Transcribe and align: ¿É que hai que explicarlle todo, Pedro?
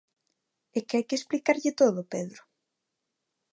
¿É 0.77 0.79
que 0.87 0.95
hai 0.95 1.05
que 1.09 1.17
explicarlle 1.19 1.77
todo, 1.81 2.09
Pedro? 2.13 2.41